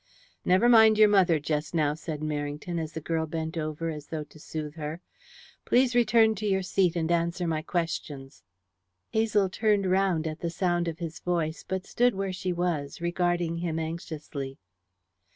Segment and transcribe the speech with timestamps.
[0.43, 4.23] "Never mind your mother just now," said Merrington, as the girl bent over as though
[4.23, 4.99] to sooth her.
[5.63, 8.41] "Please return to your seat and answer my questions."
[9.11, 13.57] Hazel turned round at the sound of his voice, but stood where she was, regarding
[13.57, 14.57] him anxiously.